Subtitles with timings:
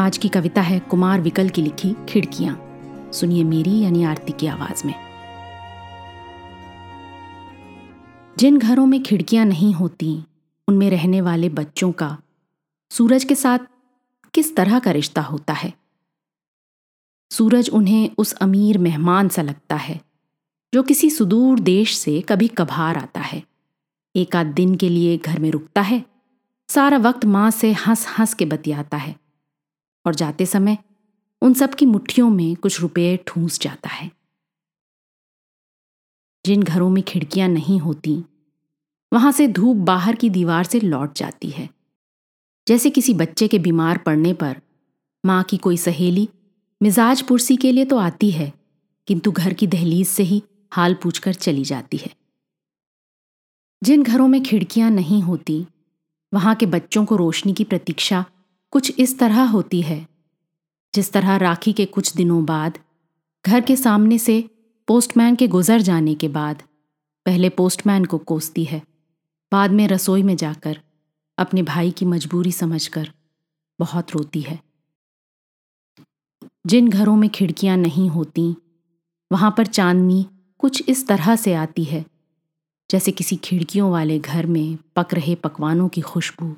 [0.00, 2.80] आज की कविता है कुमार विकल की लिखी खिड़कियाँ।
[3.12, 4.94] सुनिए मेरी यानी आरती की आवाज़ में।
[8.38, 10.24] जिन घरों में खिड़कियाँ नहीं होती,
[10.68, 12.18] उनमें रहने वाले बच्चों का
[12.90, 13.58] सूरज के साथ
[14.34, 15.72] किस तरह का रिश्ता होता है?
[17.30, 20.00] सूरज उन्हें उस अमीर मेहमान सा लगता है,
[20.74, 23.42] जो किसी सुदूर देश से कभी कभार आता है।
[24.16, 26.04] एक आध दिन के लिए घर में रुकता है,
[26.68, 29.27] सारा वक्त माँ से हंस हंस के बतियाता है।
[30.04, 30.78] और जाते समय
[31.42, 34.10] उन सब की मुट्ठियों में कुछ रुपये ठूंस जाता है।
[36.44, 38.22] जिन घरों में खिड़कियाँ नहीं होती,
[39.12, 41.68] वहाँ से धूप बाहर की दीवार से लौट जाती है।
[42.66, 44.60] जैसे किसी बच्चे के बीमार पड़ने पर
[45.24, 46.28] माँ की कोई सहेली
[46.80, 48.52] मिजाज पुरसी के लिए तो आती है,
[49.08, 52.10] किंतु घर की दहलीज से ही हाल पूछकर चली जाती है।
[53.82, 55.66] जिन घरों में खिड़कियाँ नहीं होती,
[56.32, 58.24] वहाँ के बच्चों को रोशनी की प्रतीक्षा
[58.70, 60.08] कुछ इस तरह होती है।
[60.94, 62.78] जिस तरह राखी के कुछ दिनों बाद,
[63.46, 64.50] घर के सामने से
[64.88, 66.62] पोस्टमैन के गुजर जाने के बाद,
[67.26, 68.82] पहले पोस्टमैन को कोसती है,
[69.52, 70.80] बाद में रसोई में जाकर,
[71.38, 73.12] अपने भाई की मजबूरी समझकर,
[73.80, 74.60] बहुत रोती है।
[76.66, 78.56] जिन घरों में खिड़कियाँ नहीं होती,
[79.32, 80.26] वहाँ पर चांदनी
[80.58, 82.06] कुछ इस तरह से आती है,
[82.90, 86.56] जैसे किसी खिड़कियों वाले घर में पक रहे पकवानों की खुशबू।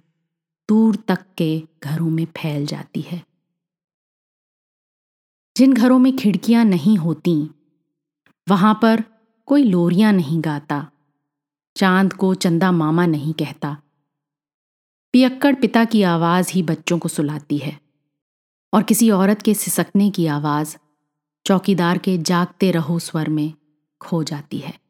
[0.70, 3.24] दूर तक के घरों में फैल जाती है।
[5.56, 7.50] जिन घरों में खिड़कियाँ नहीं होती,
[8.48, 9.04] वहाँ पर
[9.46, 10.90] कोई लोरियाँ नहीं गाता,
[11.76, 13.82] चाँद को चंदा मामा नहीं कहता।
[15.12, 17.80] पियक्कड़ पिता की आवाज़ ही बच्चों को सुलाती है,
[18.72, 20.76] और किसी औरत के सिसकने की आवाज़
[21.46, 23.54] चौकीदार के जागते रहो स्वर में
[24.02, 24.89] खो जाती है।